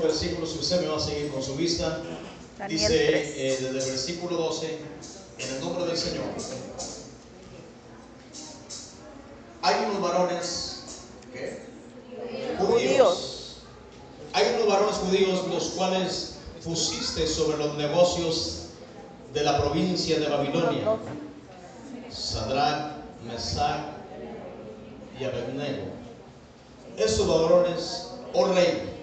[0.00, 2.00] estos versículos, si usted me va a seguir con su vista,
[2.58, 3.32] Daniel dice 3.
[3.36, 4.78] eh, desde el versículo 12,
[5.38, 6.24] en el nombre del Señor.
[9.62, 10.82] Hay unos varones,
[11.32, 11.60] ¿qué?
[12.58, 13.56] Judíos.
[14.32, 18.66] Hay unos varones judíos los cuales pusiste sobre los negocios
[19.34, 20.96] de la provincia de Babilonia.
[22.10, 22.92] Sadrach,
[23.26, 23.80] Mesach
[25.18, 25.84] y Abednego.
[26.96, 28.99] Esos varones, oh rey,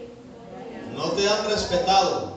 [0.95, 2.33] no te han respetado,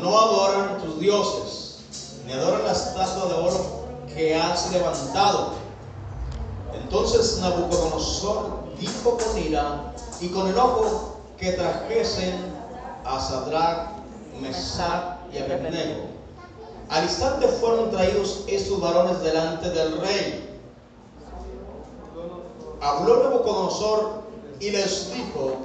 [0.00, 1.78] no adoran tus dioses,
[2.26, 3.82] ni adoran la estatua de oro
[4.14, 5.52] que has levantado.
[6.74, 12.52] Entonces Nabucodonosor dijo con ira y con enojo que trajesen
[13.04, 13.88] a Sadrach,
[14.40, 16.06] Mesach y Abednego.
[16.88, 20.60] Al instante fueron traídos estos varones delante del rey.
[22.80, 24.22] Habló Nabucodonosor
[24.60, 25.56] y les dijo,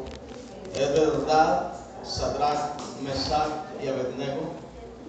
[0.73, 1.73] es verdad,
[2.09, 3.49] Sadrach, Mesach
[3.83, 4.53] y Abednego,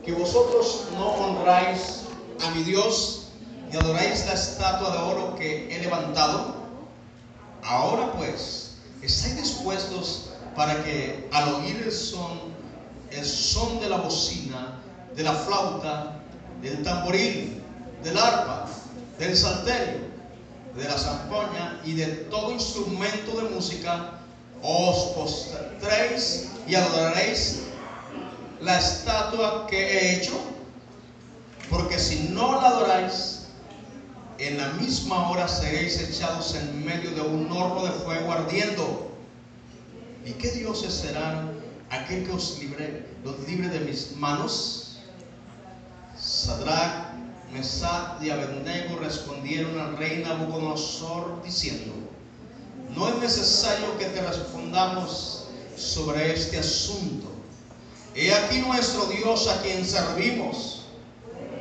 [0.05, 2.03] que vosotros no honráis
[2.45, 3.29] a mi Dios
[3.71, 6.57] ni adoráis la estatua de oro que he levantado.
[7.63, 12.41] Ahora pues, ¿estáis dispuestos para que al oír el son,
[13.11, 14.81] el son de la bocina,
[15.15, 16.21] de la flauta,
[16.63, 17.63] del tamboril,
[18.03, 18.67] del arpa,
[19.19, 20.09] del salterio,
[20.75, 24.18] de la zampoña y de todo instrumento de música,
[24.63, 27.61] os postréis y adoraréis
[28.61, 30.39] la estatua que he hecho?
[31.71, 33.39] Porque si no la adoráis,
[34.39, 39.11] en la misma hora seréis echados en medio de un horno de fuego ardiendo.
[40.25, 41.53] ¿Y qué dioses serán
[41.91, 44.99] aquel que os libre, los de mis manos?
[46.17, 47.15] Sadrach,
[47.53, 51.93] Mesach y Abednego respondieron al rey Nabucodonosor diciendo,
[52.95, 55.45] no es necesario que te respondamos
[55.77, 57.27] sobre este asunto.
[58.15, 60.83] He aquí nuestro Dios a quien servimos.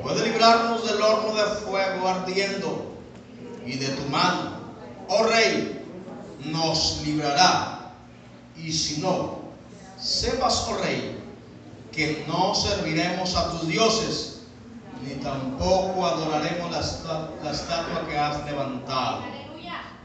[0.02, 2.94] Puede librarnos del horno de fuego ardiendo
[3.66, 4.52] y de tu mano,
[5.10, 5.86] oh rey,
[6.46, 7.92] nos librará.
[8.56, 9.40] Y si no,
[10.00, 11.20] sepas, oh rey,
[11.92, 14.40] que no serviremos a tus dioses,
[15.04, 19.37] ni tampoco adoraremos la, la estatua que has levantado.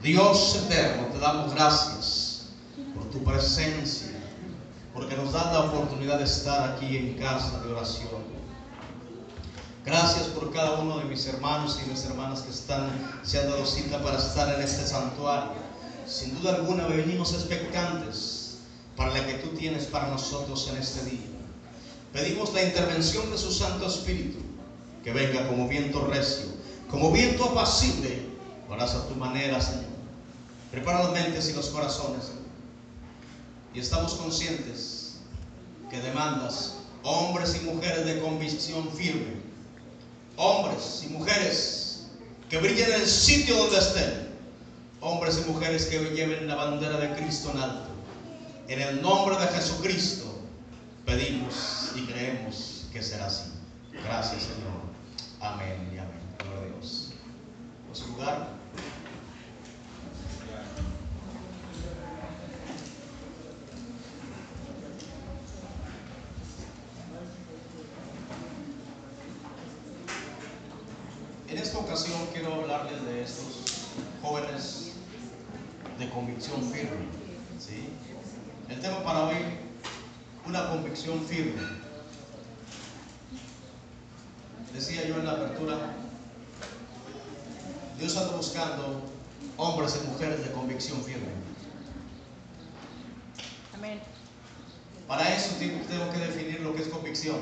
[0.02, 2.46] Dios eterno, te damos gracias
[2.92, 4.08] por tu presencia,
[4.92, 8.32] porque nos das la oportunidad de estar aquí en casa de oración.
[9.86, 12.90] Gracias por cada uno de mis hermanos y mis hermanas que están,
[13.22, 15.52] se han dado cita para estar en este santuario.
[16.04, 18.58] Sin duda alguna venimos expectantes
[18.96, 21.28] para la que tú tienes para nosotros en este día.
[22.12, 24.38] Pedimos la intervención de su Santo Espíritu,
[25.04, 26.46] que venga como viento recio,
[26.90, 28.32] como viento apacible,
[28.68, 29.91] harás a tu manera, Señor.
[30.72, 32.42] Prepara las mentes y los corazones, Señor.
[33.74, 35.18] Y estamos conscientes
[35.90, 39.36] que demandas hombres y mujeres de convicción firme,
[40.36, 42.06] hombres y mujeres
[42.48, 44.28] que brillen en el sitio donde estén,
[45.02, 47.90] hombres y mujeres que lleven la bandera de Cristo en alto.
[48.68, 50.24] En el nombre de Jesucristo
[51.04, 53.50] pedimos y creemos que será así.
[53.92, 54.80] Gracias Señor.
[55.40, 56.20] Amén y amén.
[56.38, 57.10] Gloria a Dios.
[57.88, 58.61] Por su lugar.
[71.52, 73.46] En esta ocasión quiero hablarles de estos
[74.22, 74.92] jóvenes
[75.98, 77.04] de convicción firme.
[77.58, 77.90] ¿sí?
[78.70, 79.36] El tema para hoy,
[80.46, 81.60] una convicción firme.
[84.72, 85.76] Decía yo en la apertura,
[87.98, 89.02] Dios anda buscando
[89.58, 91.28] hombres y mujeres de convicción firme.
[93.74, 94.00] Amén.
[95.06, 97.36] Para eso tengo tengo que definir lo que es convicción,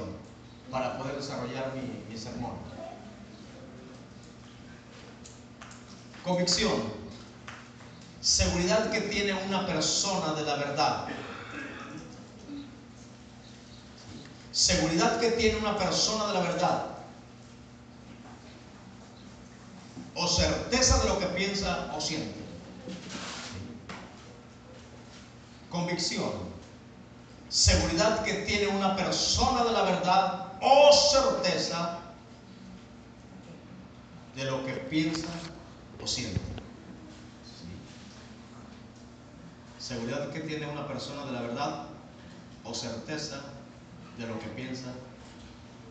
[0.69, 2.60] para poder desarrollar mi, mi sermón.
[6.25, 6.93] Convicción,
[8.21, 11.07] seguridad que tiene una persona de la verdad.
[14.53, 16.87] Seguridad que tiene una persona de la verdad.
[20.15, 22.41] O certeza de lo que piensa o siente.
[25.71, 26.51] Convicción
[27.51, 31.99] seguridad que tiene una persona de la verdad o certeza
[34.37, 35.27] de lo que piensa
[36.03, 36.41] o siente.
[37.45, 37.69] ¿Sí?
[39.79, 41.87] Seguridad que tiene una persona de la verdad
[42.65, 43.41] o certeza
[44.19, 44.93] de lo que piensa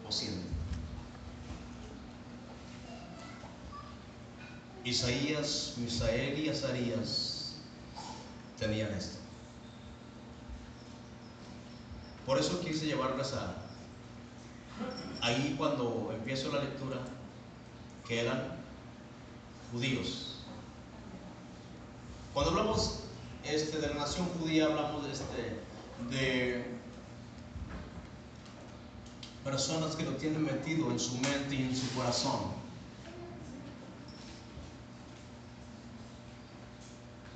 [0.07, 0.47] o siente.
[4.83, 7.55] Isaías, Misael y Azarías
[8.57, 9.19] tenían esto.
[12.29, 13.55] por eso quise llevarles a
[15.21, 16.97] ahí cuando empiezo la lectura
[18.07, 18.58] que eran
[19.71, 20.35] judíos.
[22.33, 22.99] Cuando hablamos
[23.43, 25.59] este, de la nación judía, hablamos de, este,
[26.09, 26.65] de
[29.43, 32.59] personas que lo tienen metido en su mente y en su corazón.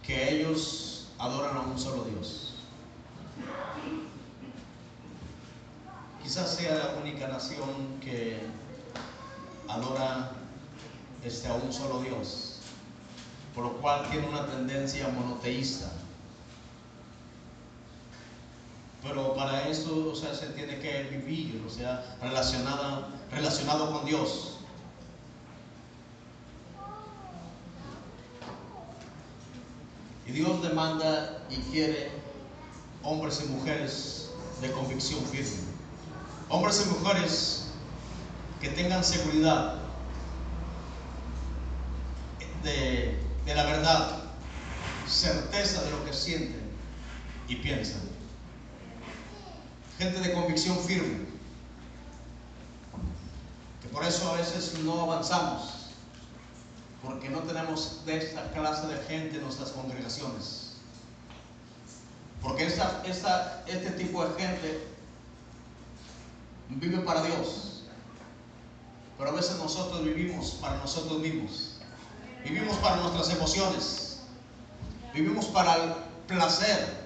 [0.06, 2.56] Que ellos adoran a un solo Dios.
[6.22, 8.40] Quizás sea la única nación que
[9.68, 10.32] adora
[11.26, 12.60] este, a un solo Dios,
[13.56, 15.92] por lo cual tiene una tendencia monoteísta.
[19.04, 24.58] Pero para eso, o sea, se tiene que vivir, o sea, relacionada, relacionado con Dios.
[30.26, 32.12] Y Dios demanda y quiere
[33.04, 34.30] hombres y mujeres
[34.62, 35.74] de convicción firme.
[36.48, 37.68] Hombres y mujeres
[38.62, 39.76] que tengan seguridad
[42.64, 44.24] de, de la verdad,
[45.06, 46.64] certeza de lo que sienten
[47.48, 48.02] y piensan.
[49.98, 51.26] Gente de convicción firme.
[53.82, 55.88] Que por eso a veces no avanzamos.
[57.04, 60.78] Porque no tenemos de esta clase de gente en nuestras congregaciones.
[62.42, 64.88] Porque esta, esta, este tipo de gente
[66.70, 67.84] vive para Dios.
[69.18, 71.76] Pero a veces nosotros vivimos para nosotros mismos.
[72.44, 74.20] Vivimos para nuestras emociones.
[75.14, 75.94] Vivimos para el
[76.28, 77.03] placer.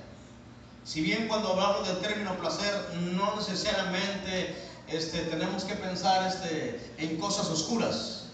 [0.88, 4.56] Si bien cuando hablamos del término placer, no necesariamente
[4.88, 8.28] este, tenemos que pensar este, en cosas oscuras,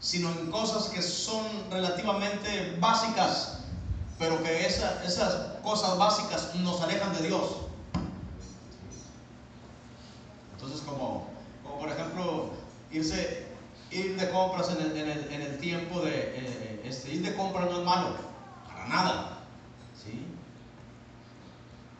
[0.00, 3.60] sino en cosas que son relativamente básicas,
[4.18, 7.56] pero que esa, esas cosas básicas nos alejan de Dios.
[10.56, 11.26] Entonces, como,
[11.80, 12.50] por ejemplo,
[12.92, 13.46] irse,
[13.90, 18.08] ir de compras en el tiempo de, eh, este, ir de compras no es malo,
[18.68, 19.38] para nada,
[20.04, 20.26] ¿sí?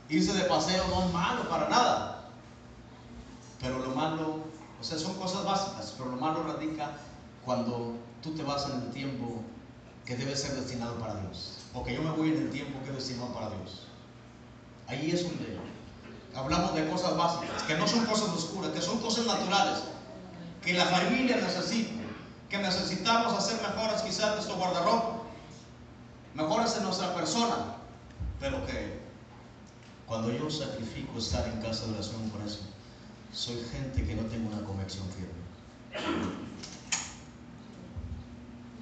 [0.08, 2.28] Irse de paseo no es malo, para nada,
[3.60, 4.40] pero lo malo,
[4.80, 6.92] o sea, son cosas básicas, pero lo malo radica
[7.44, 9.42] cuando tú te vas en el tiempo
[10.04, 12.90] que debe ser destinado para Dios, o que yo me voy en el tiempo que
[12.90, 13.86] es destinado para Dios.
[14.86, 15.58] Ahí es donde
[16.36, 19.84] hablamos de cosas básicas, que no son cosas oscuras, que son cosas naturales,
[20.62, 22.02] que la familia necesita,
[22.50, 25.22] que necesitamos hacer mejoras quizás en nuestro guardarropa,
[26.34, 27.76] mejoras en nuestra persona,
[28.38, 29.03] pero que
[30.06, 32.60] cuando yo sacrifico estar en casa de oración por eso,
[33.32, 35.44] soy gente que no tengo una convicción firme.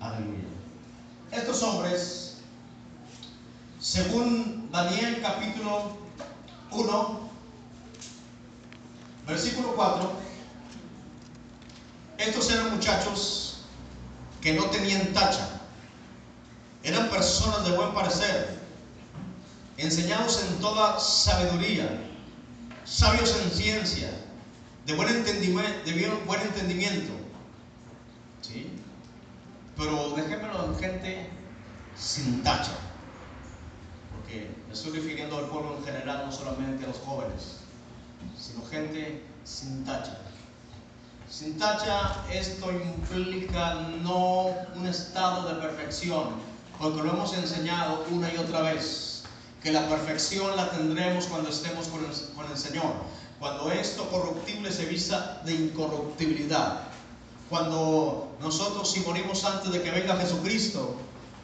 [0.00, 0.48] Aleluya.
[1.30, 2.38] Estos hombres,
[3.78, 5.96] según Daniel capítulo
[6.70, 7.20] 1,
[9.26, 10.12] versículo 4,
[12.18, 13.58] estos eran muchachos
[14.40, 15.60] que no tenían tacha,
[16.82, 18.61] eran personas de buen parecer,
[19.82, 22.00] enseñados en toda sabiduría,
[22.84, 24.10] sabios en ciencia,
[24.86, 27.12] de buen entendimiento, de buen entendimiento.
[28.40, 28.70] ¿sí?
[29.76, 31.30] Pero dejémoslo en gente
[31.96, 32.72] sin tacha,
[34.14, 37.58] porque estoy refiriendo al pueblo en general, no solamente a los jóvenes,
[38.38, 40.18] sino gente sin tacha.
[41.28, 46.28] Sin tacha esto implica no un estado de perfección,
[46.78, 49.11] porque lo hemos enseñado una y otra vez,
[49.62, 52.94] que la perfección la tendremos cuando estemos con el, Señor,
[53.38, 56.80] cuando esto corruptible se vista de incorruptibilidad,
[57.48, 60.96] cuando nosotros si morimos antes de que venga Jesucristo,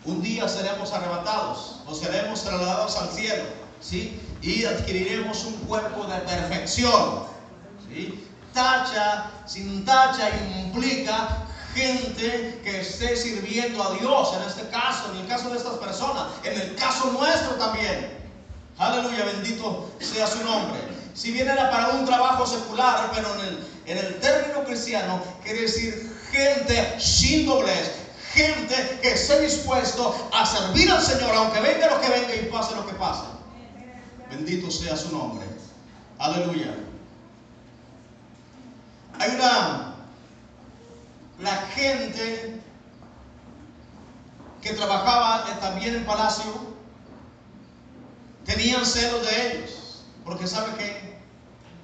[0.05, 3.45] un día seremos arrebatados o seremos trasladados al cielo,
[3.81, 4.19] ¿sí?
[4.43, 7.25] Y adquiriremos un cuerpo de perfección,
[7.89, 8.25] ¿sí?
[8.55, 10.31] Tacha, sin tacha
[10.65, 11.47] implica
[11.79, 16.27] gente que esté sirviendo a Dios, en este caso, en el caso de estas personas,
[16.43, 18.19] en el caso nuestro también.
[18.79, 20.81] Aleluya, bendito sea su nombre.
[21.15, 25.63] Si bien era para un trabajo secular, pero en el, en el término cristiano quiere
[25.63, 27.93] decir gente sin doblez,
[28.33, 32.75] gente que esté dispuesto a servir al Señor, aunque venga lo que venga y pase
[32.75, 33.25] lo que pase.
[34.31, 35.47] Bendito sea su nombre.
[36.19, 36.75] Aleluya.
[39.19, 39.95] Hay una,
[41.39, 42.61] la gente
[44.63, 46.53] que trabajaba también en palacio,
[48.45, 51.19] tenían celos de ellos, porque sabe que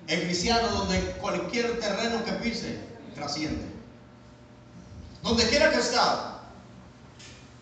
[0.09, 2.79] el cristiano donde cualquier terreno que pise
[3.15, 3.65] trasciende.
[5.23, 6.43] Donde quiera que está,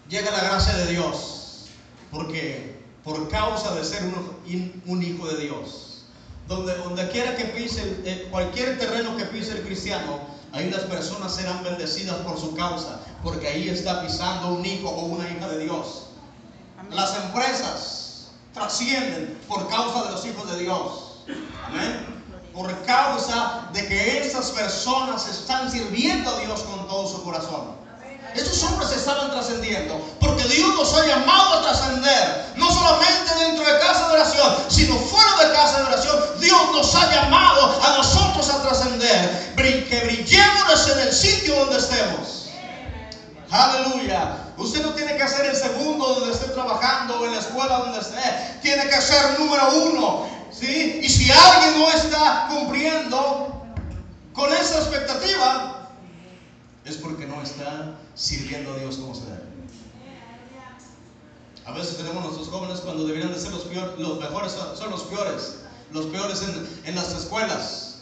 [0.09, 1.67] llega la gracia de Dios,
[2.11, 6.05] porque por causa de ser un, hijo de Dios,
[6.49, 11.63] donde, quiera que pise, eh, cualquier terreno que pise el cristiano, ahí las personas serán
[11.63, 16.05] bendecidas por su causa, porque ahí está pisando un hijo o una hija de Dios.
[16.79, 16.97] Amén.
[16.97, 21.23] Las empresas trascienden por causa de los hijos de Dios.
[21.67, 22.07] Amén.
[22.53, 27.82] Por causa de que esas personas están sirviendo a Dios con todo su corazón.
[28.35, 33.79] Estos hombres estaban trascendiendo porque Dios nos ha llamado a trascender, no solamente dentro de
[33.81, 36.17] casa de oración, sino fuera de casa de oración.
[36.41, 42.49] Dios nos ha llamado a nosotros a trascender, que brillemos en el sitio donde estemos.
[43.51, 44.39] Aleluya.
[44.57, 48.01] Usted no tiene que ser el segundo donde esté trabajando o en la escuela donde
[48.01, 48.59] esté.
[48.63, 50.27] Tiene que ser número uno.
[50.51, 51.01] ¿sí?
[51.03, 53.63] Y si alguien no está cumpliendo
[54.33, 55.82] con esa expectativa,
[56.85, 59.53] es porque no está sirviendo a Dios como se debe.
[61.65, 65.03] A veces tenemos nuestros jóvenes cuando deberían de ser los, peor- los mejores, son, los
[65.05, 65.59] peores.
[65.93, 67.99] Los peores en, en las escuelas.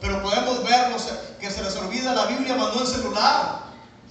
[0.00, 1.08] Pero podemos verlos
[1.40, 3.60] que se les olvida la Biblia, mandó el celular.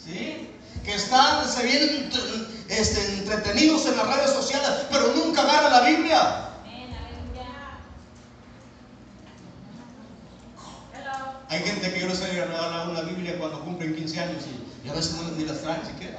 [0.04, 0.50] ¿Sí?
[0.84, 2.10] Que están, se vienen
[2.70, 6.50] este, entretenidos en las redes sociales, pero nunca agarran la Biblia.
[11.54, 14.44] Hay gente que yo les he regalado una Biblia cuando cumplen 15 años
[14.84, 16.18] y, a veces no, ni las traen siquiera.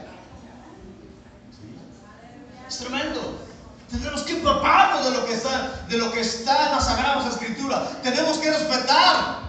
[2.68, 3.40] Es tremendo.
[3.90, 8.00] Tenemos que empaparnos de lo que está, de lo que está en las Sagradas Escrituras.
[8.04, 9.42] Tenemos que respetar.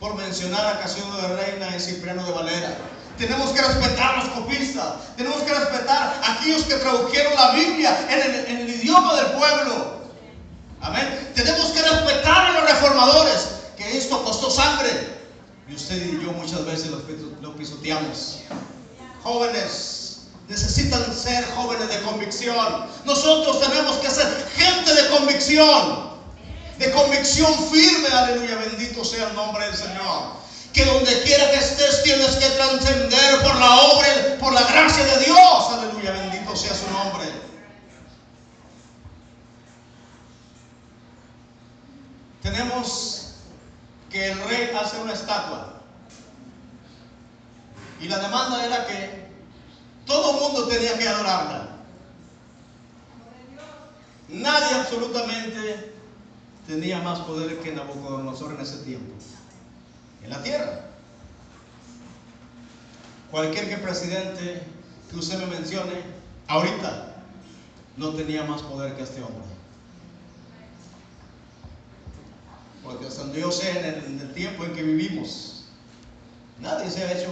[0.00, 2.74] Por mencionar a Casiano de Reina y Cipriano de Valera.
[3.18, 5.14] Tenemos que respetar a los copistas.
[5.14, 9.26] Tenemos que respetar a aquellos que tradujeron la Biblia en el, en el idioma del
[9.32, 10.00] pueblo.
[10.80, 11.32] Amén.
[11.34, 14.90] Tenemos que respetar a los reformadores, que esto costó sangre.
[15.68, 18.40] Y usted y yo muchas veces lo, piso- lo pisoteamos.
[19.22, 22.86] Jóvenes, necesitan ser jóvenes de convicción.
[23.04, 26.10] Nosotros tenemos que ser gente de convicción.
[26.78, 30.40] De convicción firme, aleluya, bendito sea el nombre del Señor.
[30.72, 34.06] Que donde quiera que estés tienes que trascender por la obra,
[34.40, 37.26] por la gracia de Dios, aleluya, bendito sea su nombre.
[42.42, 43.29] Tenemos
[44.10, 45.80] que el rey hace una estatua.
[48.00, 49.30] Y la demanda era que
[50.06, 51.68] todo el mundo tenía que adorarla.
[54.28, 55.92] Nadie absolutamente
[56.66, 59.12] tenía más poder que Nabucodonosor en ese tiempo.
[60.22, 60.86] En la tierra.
[63.30, 64.62] Cualquier que presidente
[65.10, 66.02] que usted me mencione,
[66.48, 67.16] ahorita,
[67.96, 69.49] no tenía más poder que este hombre.
[72.90, 75.64] Porque yo sé, en el, en el tiempo en que vivimos,
[76.58, 77.30] nadie se ha hecho,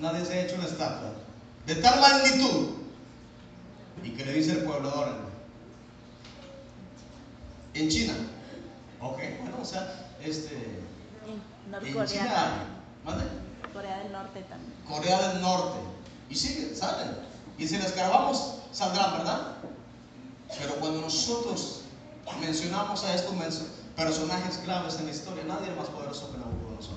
[0.00, 1.12] nadie se ha hecho una estatua
[1.66, 2.70] de tal magnitud
[4.02, 5.24] y que le dice el pueblo, adórenme.
[7.74, 8.14] En China,
[9.00, 10.54] ok, bueno, o sea, este,
[11.82, 12.64] en China,
[13.04, 13.24] ¿mande?
[13.72, 14.72] Corea del Norte también.
[14.88, 15.78] Corea del Norte,
[16.30, 17.10] y sigue, salen,
[17.58, 19.56] y si les escarbamos, saldrán, ¿verdad?
[20.58, 21.80] Pero cuando nosotros
[22.40, 23.66] mencionamos a estos menso-
[23.96, 26.96] personajes claves en la historia, nadie era más poderoso que Nabucodonosor.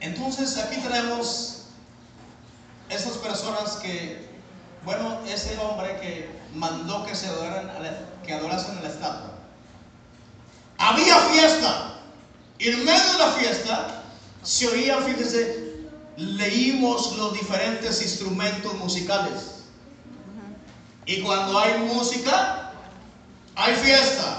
[0.00, 1.64] Entonces aquí tenemos
[2.88, 4.28] estas personas que,
[4.84, 7.70] bueno, ese hombre que mandó que se adoraran,
[8.24, 9.32] que adorasen la estatua.
[10.78, 11.94] Había fiesta.
[12.58, 14.02] Y en medio de la fiesta
[14.42, 19.64] se oían, fíjense, leímos los diferentes instrumentos musicales.
[21.04, 22.65] Y cuando hay música,
[23.56, 24.36] hay fiesta.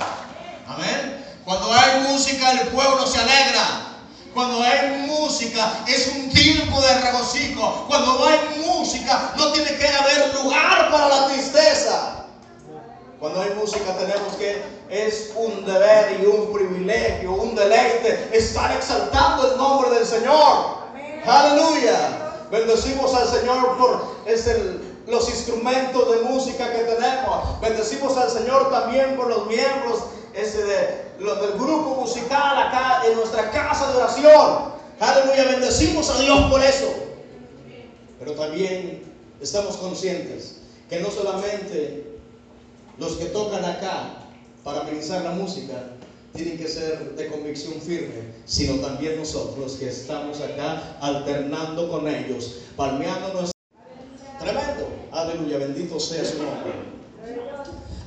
[0.67, 1.25] Amén.
[1.43, 3.83] Cuando hay música, el pueblo se alegra.
[4.33, 7.85] Cuando hay música, es un tiempo de regocijo.
[7.87, 12.25] Cuando hay música, no tiene que haber lugar para la tristeza.
[13.19, 19.51] Cuando hay música tenemos que, es un deber y un privilegio, un deleite, estar exaltando
[19.51, 20.77] el nombre del Señor.
[21.25, 22.45] Aleluya.
[22.51, 27.61] Bendecimos al Señor por es el- los instrumentos de música que tenemos.
[27.61, 33.15] Bendecimos al Señor también por los miembros ese de, los del grupo musical acá en
[33.15, 34.77] nuestra casa de oración.
[34.99, 35.45] Aleluya.
[35.45, 36.93] Bendecimos a Dios por eso.
[38.19, 39.03] Pero también
[39.41, 40.57] estamos conscientes
[40.89, 42.19] que no solamente
[42.97, 44.25] los que tocan acá
[44.63, 45.91] para amenizar la música
[46.33, 52.59] tienen que ser de convicción firme, sino también nosotros que estamos acá alternando con ellos,
[52.75, 53.56] palmeando nuestro...
[55.37, 56.73] Aleluya, bendito sea su nombre.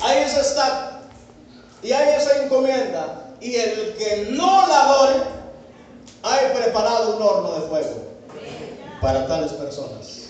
[0.00, 1.02] Ahí esa está.
[1.82, 3.34] Y hay esa encomienda.
[3.40, 5.22] Y el que no la adore,
[6.22, 8.02] hay preparado un horno de fuego
[9.00, 10.22] para tales personas.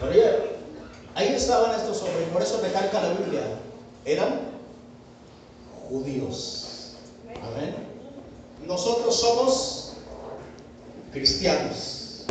[0.00, 0.38] Pero ya,
[1.14, 3.42] ahí estaban estos hombres, por eso recalca la Biblia
[4.04, 4.40] eran
[5.88, 6.94] judíos.
[7.40, 7.76] Amén.
[8.66, 9.92] Nosotros somos
[11.12, 12.24] cristianos.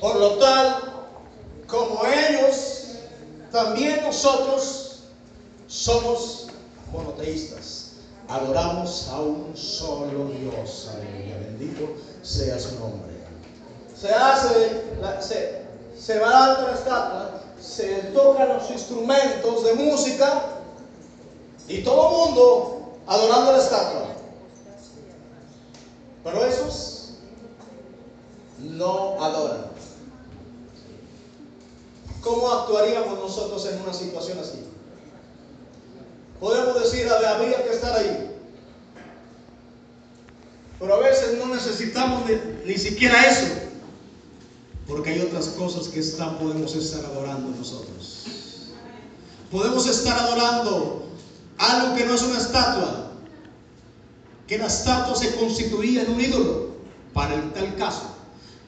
[0.00, 0.89] Por lo tal,
[1.70, 2.84] como ellos,
[3.52, 5.00] también nosotros
[5.66, 6.48] somos
[6.92, 7.92] monoteístas.
[8.28, 10.88] Adoramos a un solo Dios.
[10.92, 11.36] Aleluya.
[11.38, 13.10] Bendito sea su nombre.
[13.98, 14.82] Se hace,
[15.20, 15.66] se,
[15.98, 20.42] se va dando la estatua, se tocan los instrumentos de música
[21.68, 24.06] y todo el mundo adorando la estatua.
[26.24, 27.14] Pero esos
[28.58, 29.69] no adoran.
[32.22, 34.64] ¿Cómo actuaríamos nosotros en una situación así?
[36.38, 38.30] Podemos decir, "Ah, habría que estar ahí.
[40.78, 43.46] Pero a veces no necesitamos ni, ni siquiera eso.
[44.88, 48.24] Porque hay otras cosas que está, podemos estar adorando nosotros.
[49.50, 51.04] Podemos estar adorando
[51.58, 53.10] algo que no es una estatua.
[54.46, 56.70] Que la estatua se constituía en un ídolo
[57.12, 58.14] para el tal caso.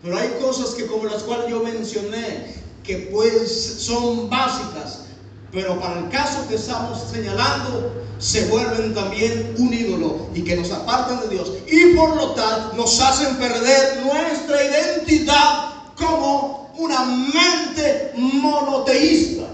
[0.02, 5.04] Pero hay cosas que como las cuales yo mencioné, que pues son básicas,
[5.52, 10.70] pero para el caso que estamos señalando, se vuelven también un ídolo y que nos
[10.70, 11.52] apartan de Dios.
[11.70, 19.48] Y por lo tanto nos hacen perder nuestra identidad como una mente monoteísta.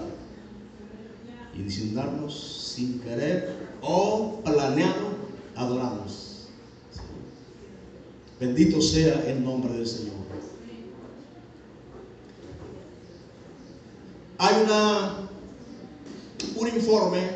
[1.54, 5.08] Y sin darnos, sin querer o planeado,
[5.56, 6.47] adoramos.
[8.38, 10.18] Bendito sea el nombre del Señor.
[14.38, 15.28] Hay una,
[16.57, 17.28] un informe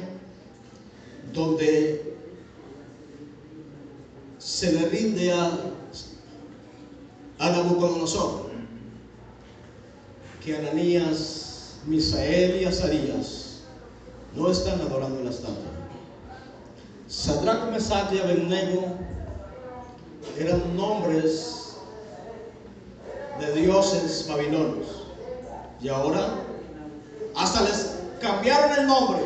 [1.33, 2.17] donde
[4.39, 5.51] se le rinde a,
[7.41, 8.53] a Nabucodonosor
[10.45, 13.63] que Ananías, Misael y Azarías
[14.37, 15.57] no están adorando la estatua.
[17.09, 18.85] Sadrach, Mesach y Abednego
[20.39, 21.77] eran nombres
[23.41, 24.87] de dioses babilonios.
[25.81, 26.52] Y ahora
[27.37, 27.91] hasta les
[28.21, 29.23] cambiaron el nombre,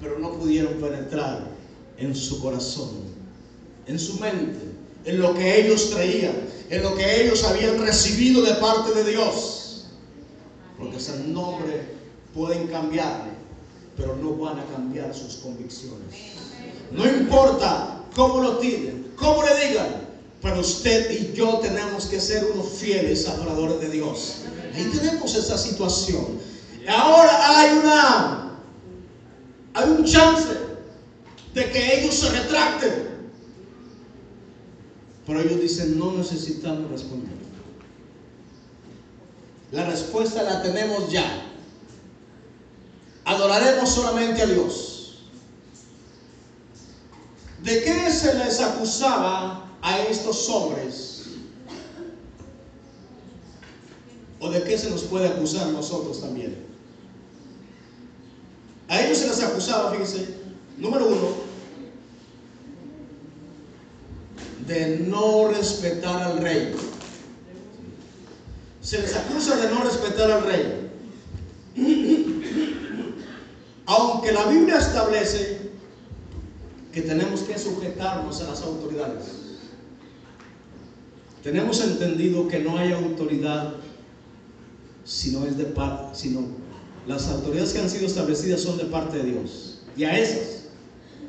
[0.00, 1.46] pero no pudieron penetrar
[1.98, 2.90] en su corazón,
[3.86, 4.58] en su mente,
[5.04, 6.34] en lo que ellos creían,
[6.68, 9.86] en lo que ellos habían recibido de parte de Dios.
[10.78, 11.84] Porque ese nombre
[12.34, 13.32] pueden cambiarle,
[13.96, 16.14] pero no van a cambiar sus convicciones.
[16.90, 19.88] No importa cómo lo tiren, cómo le digan,
[20.42, 24.36] pero usted y yo tenemos que ser unos fieles adoradores de Dios.
[24.74, 26.40] Ahí tenemos esa situación.
[26.88, 28.52] Ahora hay una,
[29.74, 30.48] hay un chance
[31.54, 33.10] de que ellos se retracten.
[35.26, 37.40] Pero ellos dicen, no necesitamos responder.
[39.72, 41.46] La respuesta la tenemos ya.
[43.24, 45.20] Adoraremos solamente a Dios.
[47.62, 51.26] ¿De qué se les acusaba a estos hombres?
[54.40, 56.69] ¿O de qué se nos puede acusar nosotros también?
[58.90, 60.34] A ellos se les acusaba, fíjense,
[60.76, 61.28] número uno,
[64.66, 66.74] de no respetar al rey.
[68.82, 70.90] Se les acusa de no respetar al rey.
[73.86, 75.70] Aunque la Biblia establece
[76.92, 79.26] que tenemos que sujetarnos a las autoridades.
[81.44, 83.74] Tenemos entendido que no hay autoridad
[85.04, 86.59] si no es de parte, sino
[87.06, 89.80] las autoridades que han sido establecidas son de parte de Dios.
[89.96, 90.64] Y a esas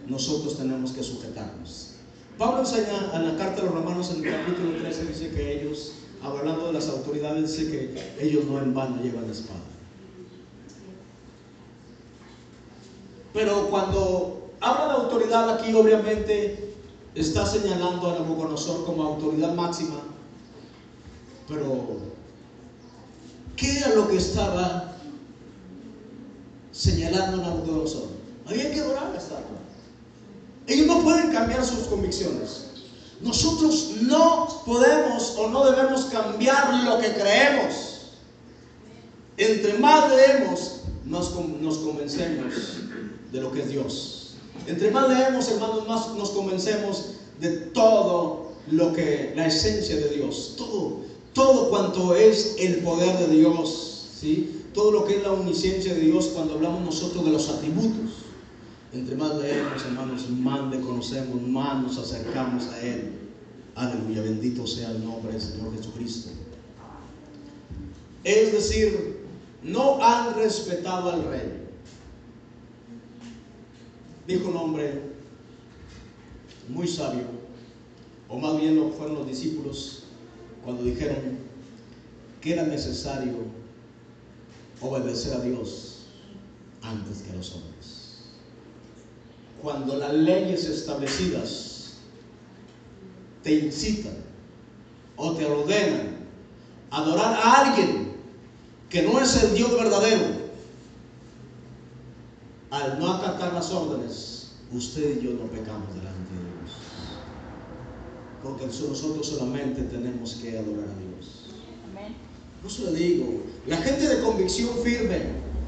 [0.07, 1.91] nosotros tenemos que sujetarnos.
[2.37, 5.93] Pablo enseña en la carta a los romanos en el capítulo 13, dice que ellos,
[6.23, 9.59] hablando de las autoridades, dice que ellos no en vano llevan la espada.
[13.33, 16.73] Pero cuando habla de autoridad aquí, obviamente
[17.15, 20.01] está señalando a Nabucodonosor como autoridad máxima.
[21.47, 21.97] Pero,
[23.55, 24.90] ¿qué era lo que estaba
[26.71, 28.07] señalando Nabucodonosor?
[28.45, 29.57] Había que adorar la estatua.
[30.67, 32.65] Ellos no pueden cambiar sus convicciones.
[33.21, 37.91] Nosotros no podemos o no debemos cambiar lo que creemos.
[39.37, 42.53] Entre más leemos, nos, nos convencemos
[43.31, 44.35] de lo que es Dios.
[44.67, 47.05] Entre más leemos, hermanos, más nos convencemos
[47.39, 50.99] de todo lo que, la esencia de Dios, todo,
[51.33, 54.60] todo cuanto es el poder de Dios, ¿sí?
[54.73, 58.11] Todo lo que es la omnisciencia de Dios cuando hablamos nosotros de los atributos.
[58.93, 63.11] Entre más leemos, hermanos, más le conocemos, más nos acercamos a Él.
[63.75, 66.31] Aleluya, bendito sea el nombre del Señor Jesucristo.
[68.23, 69.21] Es decir,
[69.63, 71.61] no han respetado al rey.
[74.27, 75.01] dijo un hombre
[76.69, 77.23] muy sabio,
[78.29, 80.03] o más bien lo fueron los discípulos,
[80.63, 81.39] cuando dijeron
[82.39, 83.60] que era necesario
[84.81, 86.05] obedecer a Dios
[86.81, 88.17] antes que a los hombres.
[89.61, 91.93] Cuando las leyes establecidas
[93.43, 94.15] te incitan
[95.15, 96.17] o te ordenan
[96.89, 98.11] a adorar a alguien
[98.89, 100.41] que no es el Dios verdadero,
[102.71, 106.71] al no acatar las órdenes, usted y yo no pecamos delante de Dios.
[108.43, 111.40] Porque nosotros solamente tenemos que adorar a Dios.
[112.63, 113.41] No se lo digo.
[113.67, 115.19] La gente de convicción firme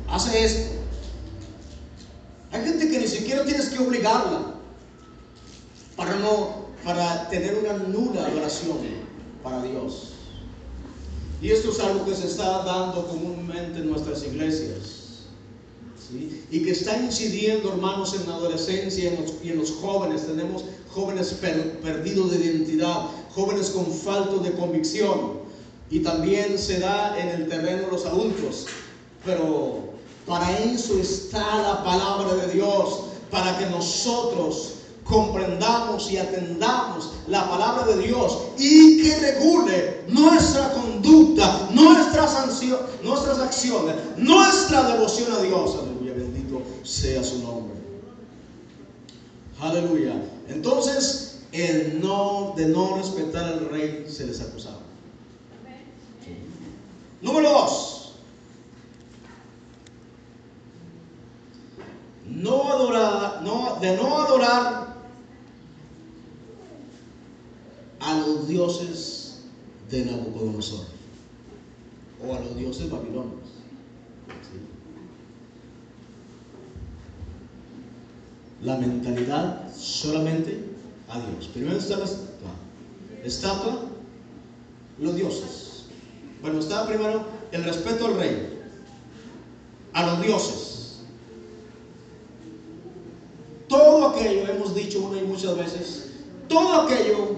[0.09, 0.71] hace esto.
[2.51, 4.55] Hay gente que ni siquiera tienes que obligarla
[5.95, 8.77] para no para tener una nula adoración
[9.41, 10.09] para Dios.
[11.41, 15.23] Y esto es algo que se está dando comúnmente en nuestras iglesias.
[15.97, 16.43] ¿sí?
[16.51, 20.25] Y que está incidiendo, hermanos, en la adolescencia y en los jóvenes.
[20.27, 25.42] Tenemos jóvenes per- perdidos de identidad, jóvenes con falta de convicción.
[25.93, 28.65] Y también se da en el terreno de los adultos.
[29.23, 29.93] Pero
[30.25, 37.85] para eso está la palabra de Dios, para que nosotros comprendamos y atendamos la palabra
[37.85, 45.75] de Dios y que regule nuestra conducta, nuestras, sancio- nuestras acciones, nuestra devoción a Dios.
[45.79, 47.75] Aleluya, bendito sea su nombre.
[49.59, 50.13] Aleluya.
[50.49, 54.82] Entonces, el no de no respetar al rey se les acusaba.
[57.23, 58.13] Número dos.
[62.27, 64.95] No adorar, no, de no adorar
[68.01, 69.39] a los dioses
[69.89, 70.85] de Nabucodonosor
[72.21, 73.39] o a los dioses babilonios.
[78.61, 80.59] La mentalidad solamente
[81.07, 81.47] a Dios.
[81.53, 82.51] Primero está la estatua.
[83.23, 83.79] Estatua,
[84.99, 85.72] los dioses.
[86.43, 88.59] Bueno, está primero el respeto al rey,
[89.93, 90.97] a los dioses.
[93.69, 96.09] Todo aquello, hemos dicho una y muchas veces,
[96.49, 97.37] todo aquello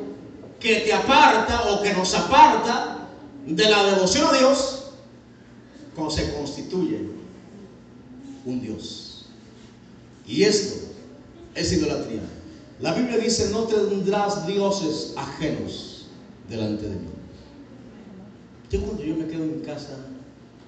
[0.60, 3.08] que te aparta o que nos aparta
[3.46, 4.86] de la devoción a Dios,
[6.10, 7.08] se constituye
[8.44, 9.26] un Dios.
[10.28, 10.84] Y esto
[11.54, 12.22] es idolatría.
[12.82, 16.08] La Biblia dice, no tendrás dioses ajenos
[16.50, 17.15] delante de mí.
[18.72, 19.98] Yo cuando yo me quedo en casa,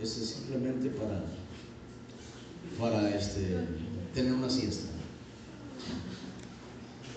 [0.01, 1.23] este, simplemente para,
[2.79, 3.57] para este,
[4.13, 4.89] tener una siesta.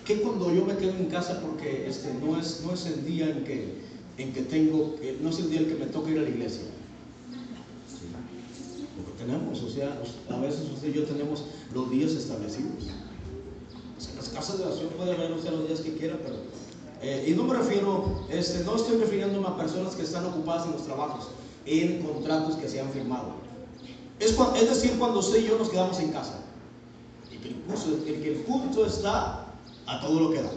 [0.05, 3.29] Que cuando yo me quedo en casa porque este, no, es, no es el día
[3.29, 3.75] en que,
[4.17, 6.29] en que tengo, que- no es el día en que me toca ir a la
[6.29, 6.63] iglesia.
[8.97, 12.71] Porque tenemos, o sea, a veces usted y yo tenemos los días establecidos.
[13.97, 16.37] O sea, las casas de oración puede haber usted los días que quiera, pero
[17.01, 20.73] eh, y no me refiero, este, no estoy refiriéndome a personas que están ocupadas en
[20.73, 21.29] los trabajos,
[21.65, 23.33] en contratos que se han firmado.
[24.19, 24.37] Es,
[24.69, 26.41] decir, cuando usted y yo nos quedamos en casa.
[27.31, 29.47] Y que el culto, el, el culto está
[29.87, 30.51] a todo lo que da.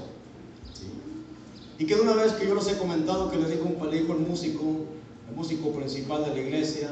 [1.79, 4.01] Y que de una vez que yo les he comentado que les dijo, un, le
[4.01, 4.63] dijo el músico,
[5.29, 6.91] el músico principal de la iglesia,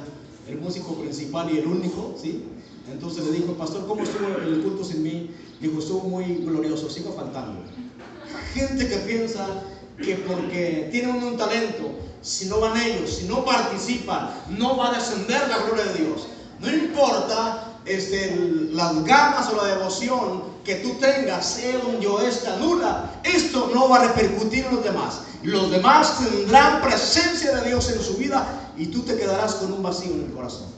[0.49, 2.43] el músico principal y el único, ¿sí?
[2.91, 5.31] Entonces le dijo, pastor, ¿cómo estuvo el culto sin mí?
[5.61, 7.61] Dijo, estuvo muy glorioso, sigo faltando.
[8.55, 9.47] Gente que piensa
[10.03, 11.91] que porque tienen un talento,
[12.23, 16.27] si no van ellos, si no participan, no va a descender la gloria de Dios.
[16.61, 18.37] No importa este,
[18.73, 23.89] las ganas o la devoción que tú tengas, sea donde o esta nula, esto no
[23.89, 25.23] va a repercutir en los demás.
[25.43, 29.83] Los demás tendrán presencia de Dios en su vida y tú te quedarás con un
[29.83, 30.69] vacío en el corazón.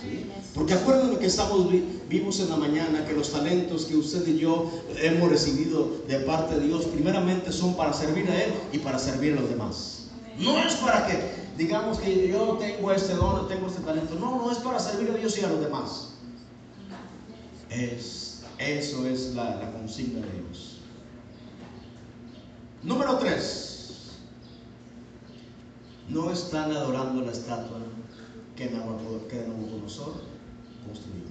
[0.00, 0.30] ¿Sí?
[0.54, 4.38] Porque acuérdense que estamos vi- vivos en la mañana, que los talentos que usted y
[4.38, 4.68] yo
[5.00, 9.34] hemos recibido de parte de Dios, primeramente son para servir a Él y para servir
[9.34, 10.06] a los demás.
[10.38, 11.20] No es para que
[11.56, 14.16] digamos que yo tengo este don, tengo este talento.
[14.16, 16.08] No, no es para servir a Dios y a los demás.
[17.68, 20.78] Es, eso es la, consigna de Dios.
[22.82, 23.76] Número 3.
[26.08, 27.78] No están adorando la estatua
[28.56, 30.29] que Nabucodonosor
[30.86, 31.24] construyó.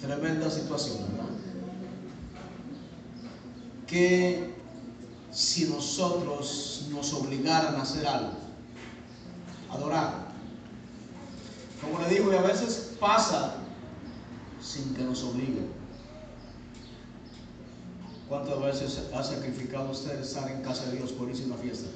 [0.00, 0.98] Tremenda situación.
[3.86, 4.54] Que
[5.30, 8.32] si nosotros nos obligaran a hacer algo,
[9.70, 10.26] adorar,
[11.80, 13.54] como le digo, y a veces pasa
[14.60, 15.68] sin que nos obliguen.
[18.28, 21.88] ¿Cuántas veces ha sacrificado usted estar en casa de Dios por irse a una fiesta?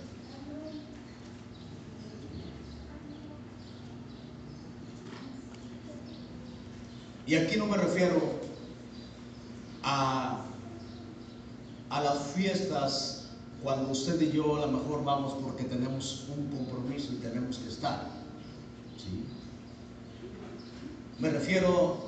[7.30, 8.20] Y aquí no me refiero
[9.84, 10.42] a,
[11.88, 13.26] a las fiestas
[13.62, 17.68] cuando usted y yo a lo mejor vamos porque tenemos un compromiso y tenemos que
[17.68, 18.08] estar.
[18.98, 19.22] ¿sí?
[21.20, 21.98] Me refiero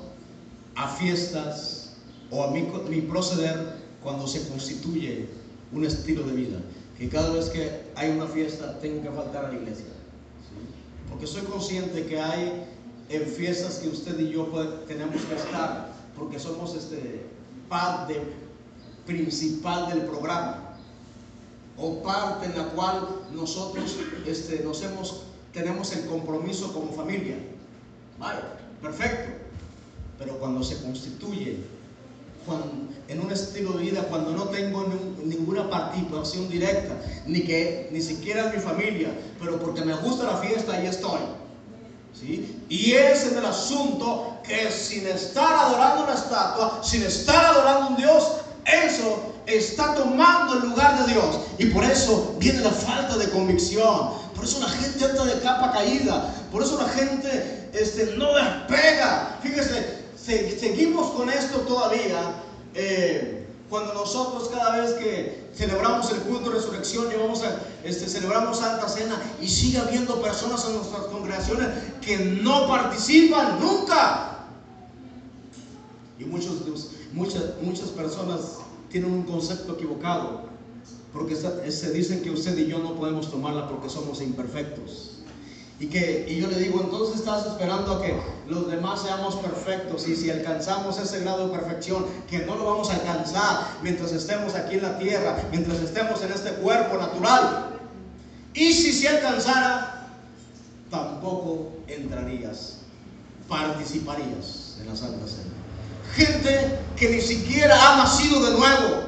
[0.75, 1.93] a fiestas
[2.29, 5.29] o a mi, mi proceder cuando se constituye
[5.71, 6.59] un estilo de vida.
[6.97, 9.85] Que cada vez que hay una fiesta tengo que faltar a la iglesia.
[11.09, 12.65] Porque soy consciente que hay
[13.09, 14.45] en fiestas que usted y yo
[14.87, 17.25] tenemos que estar porque somos este
[17.69, 18.21] parte
[19.05, 20.75] principal del programa
[21.77, 24.65] o parte en la cual nosotros este,
[25.51, 27.35] tenemos el compromiso como familia.
[28.19, 28.39] Vale,
[28.81, 29.31] perfecto.
[30.19, 31.57] Pero cuando se constituye
[32.45, 37.89] cuando- en un estilo de vida, cuando no tengo ni- ninguna participación directa, ni que
[37.91, 41.19] ni siquiera en mi familia, pero porque me gusta la fiesta, ahí estoy.
[42.69, 47.97] Y ese es el asunto que sin estar adorando una estatua, sin estar adorando un
[47.97, 48.31] Dios,
[48.65, 51.39] eso está tomando el lugar de Dios.
[51.57, 54.09] Y por eso viene la falta de convicción.
[54.35, 56.33] Por eso la gente anda de capa caída.
[56.51, 59.37] Por eso la gente este, no despega.
[59.41, 62.35] Fíjese, se- seguimos con esto todavía.
[62.75, 63.42] eh,
[63.73, 68.87] cuando nosotros cada vez que celebramos el culto de resurrección, llevamos a, este, celebramos Santa
[68.87, 74.45] Cena y sigue habiendo personas en nuestras congregaciones que no participan nunca.
[76.19, 76.57] Y muchos,
[77.13, 78.59] muchas, muchas personas
[78.91, 80.43] tienen un concepto equivocado,
[81.11, 85.12] porque se dicen que usted y yo no podemos tomarla porque somos imperfectos.
[85.79, 88.15] Y, que, y yo le digo, entonces estás esperando a que
[88.47, 92.89] los demás seamos perfectos y si alcanzamos ese grado de perfección, que no lo vamos
[92.89, 97.79] a alcanzar mientras estemos aquí en la tierra, mientras estemos en este cuerpo natural.
[98.53, 100.09] Y si se alcanzara,
[100.91, 102.77] tampoco entrarías,
[103.49, 105.49] participarías en la Santa Cena.
[106.15, 109.03] Gente que ni siquiera ha nacido de nuevo,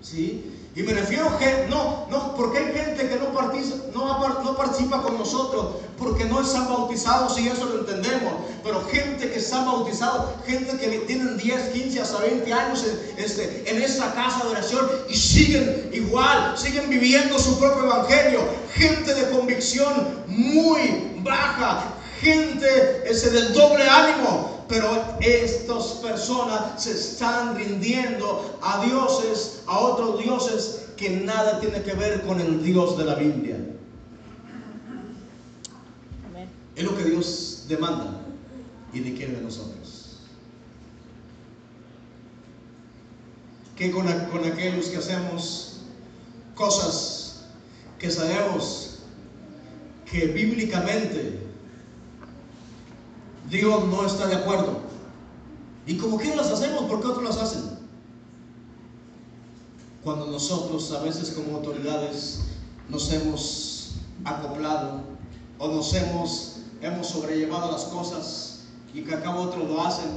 [0.00, 0.47] ¿sí?
[0.78, 5.02] Y me refiero que no, no, porque hay gente que no participa, no, no participa
[5.02, 8.32] con nosotros porque no están bautizados y eso lo entendemos.
[8.62, 13.68] Pero gente que está bautizado, gente que tienen 10, 15 hasta 20 años en, este,
[13.68, 18.38] en esta casa de oración y siguen igual, siguen viviendo su propio evangelio.
[18.72, 24.57] Gente de convicción muy baja, gente ese del doble ánimo.
[24.68, 31.94] Pero estas personas se están rindiendo a dioses, a otros dioses que nada tiene que
[31.94, 33.56] ver con el Dios de la Biblia.
[36.76, 38.20] Es lo que Dios demanda
[38.92, 40.18] y requiere de nosotros.
[43.74, 45.80] Que con aquellos que hacemos
[46.54, 47.44] cosas
[47.98, 48.98] que sabemos
[50.10, 51.47] que bíblicamente
[53.48, 54.78] Dios no está de acuerdo.
[55.86, 57.62] Y como que las hacemos, ¿por qué otros las hacen?
[60.04, 62.40] Cuando nosotros a veces como autoridades
[62.88, 65.00] nos hemos acoplado
[65.58, 68.60] o nos hemos, hemos sobrellevado las cosas
[68.92, 70.08] y que acá otros lo hacen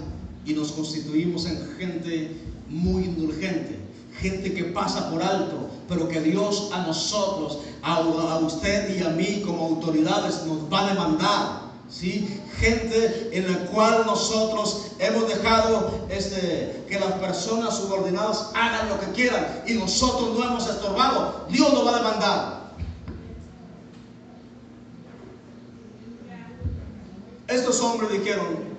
[0.45, 3.79] y nos constituimos en gente muy indulgente,
[4.19, 9.09] gente que pasa por alto, pero que Dios a nosotros, a, a usted y a
[9.09, 11.60] mí como autoridades nos va a demandar.
[11.91, 12.41] ¿Sí?
[12.57, 19.07] Gente en la cual nosotros hemos dejado este, que las personas subordinadas hagan lo que
[19.07, 22.61] quieran y nosotros no hemos estorbado, Dios nos va a demandar.
[27.47, 28.71] Estos hombres dijeron,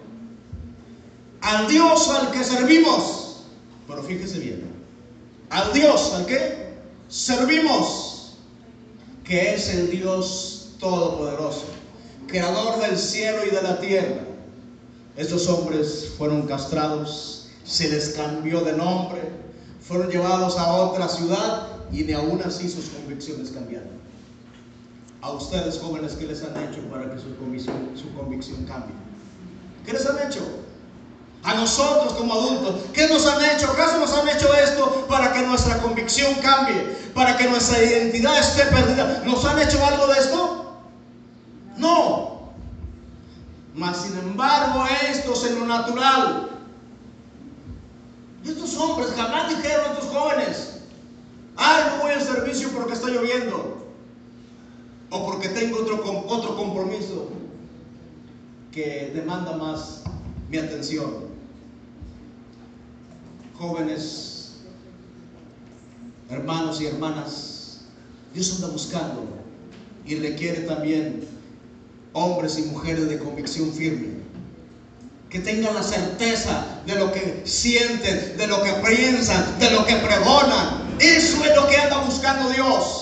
[1.42, 3.42] al Dios al que servimos,
[3.86, 4.72] pero fíjese bien,
[5.50, 8.38] al Dios al que servimos,
[9.22, 11.66] que es el Dios Todopoderoso,
[12.26, 14.22] Creador del cielo y de la tierra.
[15.16, 19.20] Estos hombres fueron castrados, se les cambió de nombre,
[19.86, 23.90] fueron llevados a otra ciudad y ni aún así sus convicciones cambiaron.
[25.20, 28.94] A ustedes jóvenes, ¿qué les han hecho para que su convicción, su convicción cambie?
[29.84, 30.40] ¿Qué les han hecho?
[31.44, 33.70] A nosotros como adultos, ¿qué nos han hecho?
[33.70, 36.96] ¿Acaso nos han hecho esto para que nuestra convicción cambie?
[37.14, 39.22] ¿Para que nuestra identidad esté perdida?
[39.26, 40.51] ¿Nos han hecho algo de esto?
[41.82, 42.52] No.
[43.74, 46.48] Mas sin embargo, estos en lo natural.
[48.44, 50.80] Estos hombres jamás dijeron a estos jóvenes,
[51.56, 53.86] ay, no voy al servicio porque está lloviendo.
[55.10, 57.28] O porque tengo otro, otro compromiso
[58.70, 60.04] que demanda más
[60.48, 61.32] mi atención.
[63.58, 64.60] Jóvenes,
[66.30, 67.80] hermanos y hermanas,
[68.32, 69.24] Dios anda buscando
[70.06, 71.31] y requiere también
[72.12, 74.22] hombres y mujeres de convicción firme.
[75.28, 79.96] que tengan la certeza de lo que sienten, de lo que piensan, de lo que
[79.96, 80.96] pregonan.
[80.98, 83.01] Eso es lo que anda buscando Dios.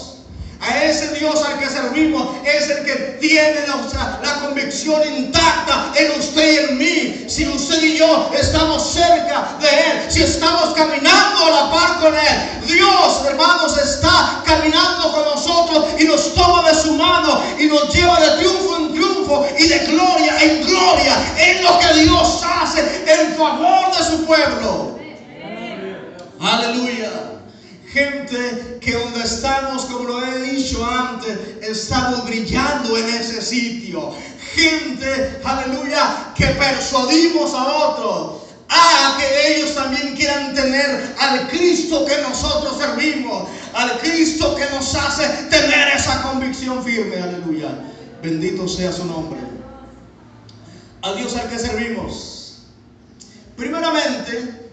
[0.71, 6.13] A ese Dios al que servimos es el que tiene la, la, convicción intacta en
[6.13, 7.25] usted y en mí.
[7.29, 12.15] Si usted y yo estamos cerca de Él, si estamos caminando a la par con
[12.15, 17.93] Él, Dios, hermanos, está caminando con nosotros y nos toma de su mano y nos
[17.93, 22.81] lleva de triunfo en triunfo y de gloria en gloria en lo que Dios hace
[23.09, 25.01] en favor de su pueblo.
[26.41, 27.40] Aleluya.
[27.93, 34.15] Gente que donde estamos, como lo he dicho antes, estamos brillando en ese sitio.
[34.55, 42.23] Gente, aleluya, que persuadimos a otros a que ellos también quieran tener al Cristo que
[42.23, 47.71] nosotros servimos, al Cristo que nos hace tener esa convicción firme, aleluya.
[48.23, 49.41] Bendito sea su nombre.
[51.03, 52.59] Al Dios al que servimos.
[53.57, 54.70] Primeramente,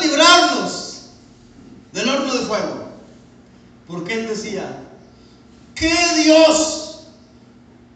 [0.00, 1.02] librarnos
[1.92, 2.84] del horno de fuego.
[3.86, 4.84] Porque él decía,
[5.74, 7.00] ¿qué Dios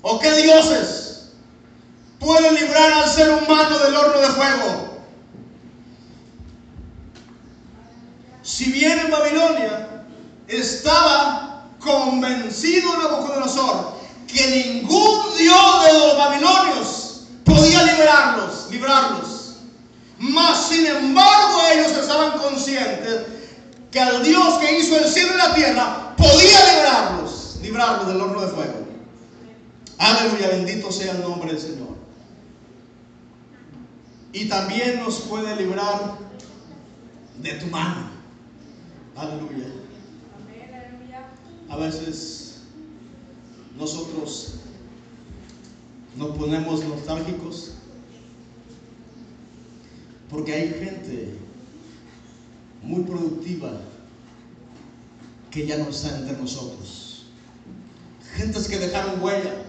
[0.02, 1.30] o qué dioses
[2.18, 4.94] pueden librar al ser humano del horno de fuego?
[8.42, 10.04] Si bien en Babilonia
[10.48, 13.94] estaba convencido Nabucodonosor
[14.26, 19.33] que ningún dios de los babilonios podía liberarlos, librarlos.
[20.24, 23.26] Mas, sin embargo, ellos estaban conscientes
[23.90, 28.40] que al Dios que hizo el cielo y la tierra podía librarlos, librarlos del horno
[28.40, 28.86] de fuego.
[29.98, 31.94] Aleluya, bendito sea el nombre del Señor.
[34.32, 36.16] Y también nos puede librar
[37.42, 38.08] de tu mano.
[39.16, 39.66] Aleluya.
[41.68, 42.60] A veces
[43.78, 44.54] nosotros
[46.16, 47.72] nos ponemos nostálgicos
[50.34, 51.38] porque hay gente
[52.82, 53.70] muy productiva
[55.48, 57.26] que ya no está entre nosotros.
[58.34, 59.62] Gentes que dejaron huella.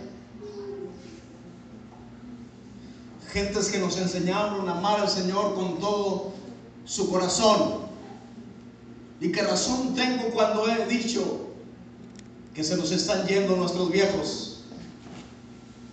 [3.32, 6.34] Gentes que nos enseñaron a amar al Señor con todo
[6.84, 7.86] su corazón.
[9.22, 11.52] Y qué razón tengo cuando he dicho
[12.56, 14.62] que se nos están yendo nuestros viejos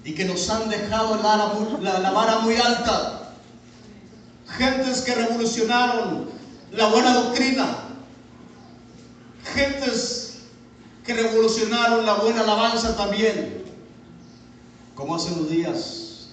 [0.03, 3.22] y que nos han dejado la, la vara muy alta
[4.57, 6.29] gentes que revolucionaron
[6.73, 7.67] la buena doctrina,
[9.55, 10.43] gentes
[11.05, 13.65] que revolucionaron la buena alabanza también,
[14.95, 16.29] como hace unos días,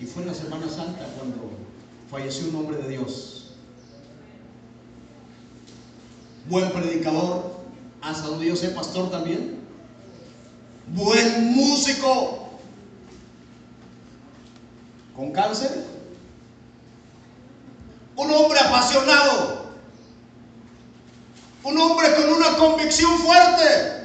[0.00, 1.50] y fue en la Semana Santa cuando
[2.10, 3.52] falleció un hombre de Dios,
[6.48, 7.62] buen predicador,
[8.00, 9.60] hasta donde yo pastor también,
[10.88, 12.50] buen músico,
[15.14, 16.01] con cáncer,
[18.16, 19.66] un hombre apasionado,
[21.64, 24.02] un hombre con una convicción fuerte.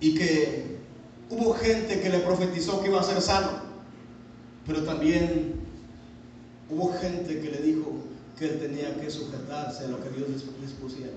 [0.00, 0.78] Y que
[1.30, 3.50] hubo gente que le profetizó que iba a ser sano,
[4.66, 5.60] pero también
[6.70, 7.92] hubo gente que le dijo
[8.38, 10.28] que él tenía que sujetarse a lo que Dios
[10.60, 11.12] dispusiera.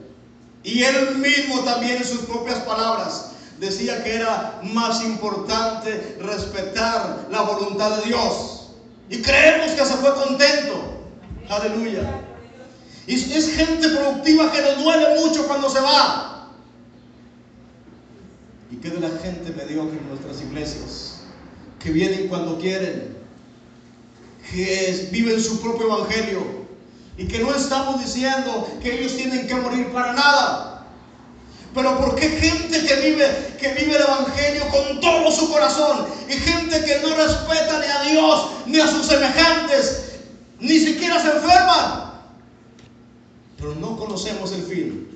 [0.64, 7.42] Y él mismo también en sus propias palabras decía que era más importante respetar la
[7.42, 8.72] voluntad de Dios.
[9.10, 11.00] Y creemos que se fue contento.
[11.50, 12.22] Aleluya.
[13.08, 16.48] Y es gente productiva que nos duele mucho cuando se va.
[18.72, 21.22] ¿Y qué de la gente mediocre en nuestras iglesias?
[21.80, 23.18] Que vienen cuando quieren,
[24.52, 26.60] que viven su propio evangelio
[27.18, 30.79] y que no estamos diciendo que ellos tienen que morir para nada.
[31.74, 36.34] Pero ¿por qué gente que vive, que vive el Evangelio con todo su corazón y
[36.34, 40.14] gente que no respeta ni a Dios ni a sus semejantes,
[40.60, 42.14] ni siquiera se enferman?
[43.58, 45.10] Pero no conocemos el fin.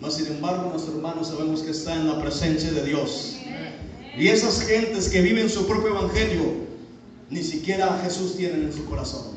[0.00, 3.36] Mas sin embargo, nuestros hermanos sabemos que está en la presencia de Dios.
[4.16, 6.54] Y esas gentes que viven su propio Evangelio,
[7.28, 9.36] ni siquiera a Jesús tienen en su corazón.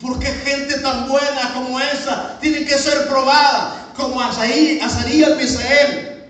[0.00, 6.24] Porque gente tan buena como esa tiene que ser probada como Azarías, Misael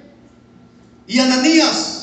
[1.06, 2.00] y Ananías.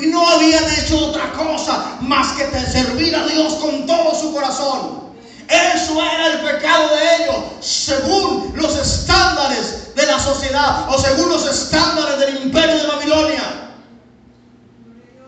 [0.00, 5.08] Y no habían hecho otra cosa más que servir a Dios con todo su corazón.
[5.48, 11.48] Eso era el pecado de ellos, según los estándares de la sociedad o según los
[11.48, 13.70] estándares del imperio de Babilonia.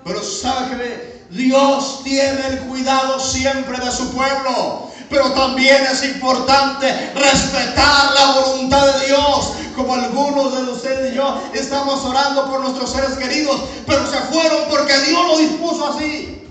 [0.04, 4.89] Pero sabe que Dios tiene el cuidado siempre de su pueblo.
[5.10, 11.42] Pero también es importante respetar la voluntad de Dios, como algunos de ustedes y yo
[11.52, 16.44] estamos orando por nuestros seres queridos, pero se fueron porque Dios lo dispuso así.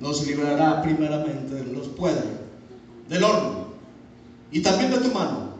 [0.00, 2.22] Nos librará primeramente, los puede,
[3.08, 3.66] del horno
[4.50, 5.54] y también de tu mano.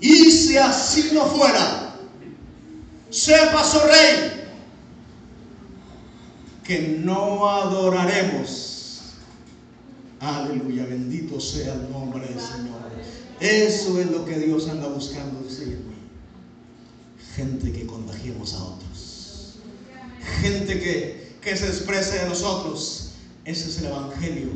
[0.00, 1.94] Y si así no fuera,
[3.08, 4.41] sepa, oh rey,
[6.64, 9.00] que no adoraremos.
[10.20, 12.80] Aleluya, bendito sea el nombre del Señor.
[13.40, 15.92] Eso es lo que Dios anda buscando decirme.
[17.34, 19.54] Gente que contagiemos a otros.
[20.40, 23.10] Gente que, que se exprese de nosotros.
[23.44, 24.50] Ese es el Evangelio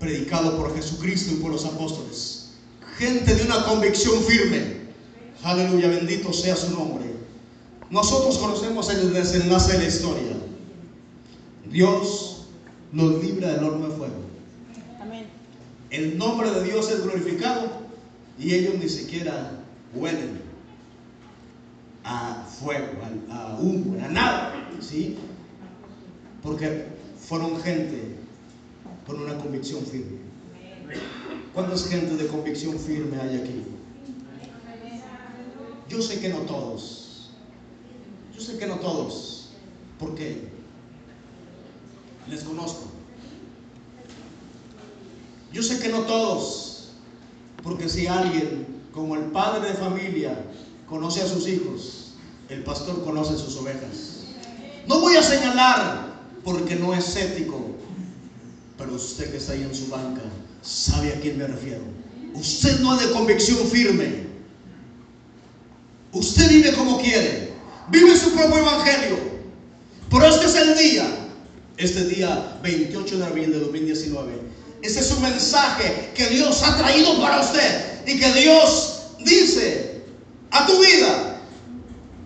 [0.00, 2.50] predicado por Jesucristo y por los apóstoles.
[2.98, 4.84] Gente de una convicción firme.
[5.42, 7.04] Aleluya, bendito sea su nombre.
[7.90, 10.33] Nosotros conocemos el desenlace de la historia.
[11.70, 12.46] Dios
[12.92, 14.14] nos libra del horno de fuego.
[15.00, 15.26] Amén.
[15.90, 17.68] El nombre de Dios es glorificado
[18.38, 19.62] y ellos ni siquiera
[19.94, 20.42] huelen
[22.04, 22.88] a fuego,
[23.30, 25.16] a, a humo, a nada, ¿sí?
[26.42, 26.86] Porque
[27.18, 28.16] fueron gente
[29.06, 30.18] con una convicción firme.
[31.54, 33.62] ¿Cuántas gente de convicción firme hay aquí?
[35.88, 37.30] Yo sé que no todos.
[38.34, 39.50] Yo sé que no todos.
[39.98, 40.53] ¿Por qué?
[42.28, 42.84] Les conozco.
[45.52, 46.64] Yo sé que no todos.
[47.62, 50.38] Porque si alguien, como el padre de familia,
[50.86, 52.12] conoce a sus hijos,
[52.48, 54.26] el pastor conoce a sus ovejas.
[54.86, 56.12] No voy a señalar
[56.44, 57.58] porque no es ético,
[58.76, 60.20] pero usted que está ahí en su banca
[60.60, 61.82] sabe a quién me refiero.
[62.34, 64.26] Usted no es de convicción firme.
[66.12, 67.54] Usted vive como quiere.
[67.88, 69.18] Vive su propio evangelio.
[70.10, 71.23] Pero este es el día,
[71.76, 74.32] este día 28 de abril de 2019.
[74.82, 80.02] Ese es un mensaje que Dios ha traído para usted y que Dios dice
[80.50, 81.40] a tu vida,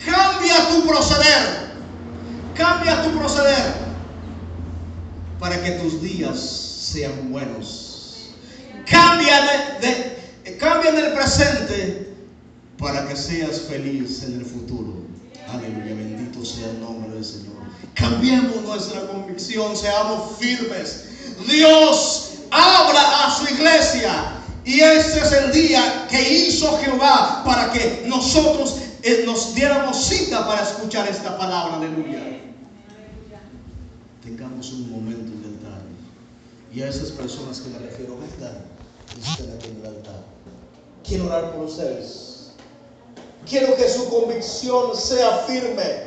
[0.05, 1.69] cambia tu proceder,
[2.57, 3.75] cambia tu proceder
[5.39, 7.85] para que tus días sean buenos.
[8.91, 9.41] Cambia
[9.81, 12.09] de, de- cambia en el presente
[12.77, 14.95] para que seas feliz en el futuro.
[15.49, 16.98] Aleluya, bendito sea el nombre.
[17.99, 21.05] Cambiemos nuestra convicción, seamos firmes.
[21.49, 28.05] Dios habla a su iglesia y este es el día que hizo Jehová para que
[28.07, 31.77] nosotros eh, nos diéramos cita para escuchar esta palabra.
[31.77, 32.21] Aleluya.
[34.23, 35.83] Tengamos un momento de altar.
[36.73, 38.59] Y a esas personas que me refiero, vengan
[39.19, 40.23] estén aquí en el altar.
[41.03, 42.51] Quiero orar por ustedes.
[43.49, 46.07] Quiero que su convicción sea firme.